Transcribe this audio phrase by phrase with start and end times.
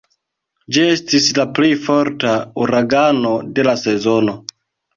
[0.77, 2.33] Ĝi estis la plej forta
[2.65, 4.39] uragano de la sezono.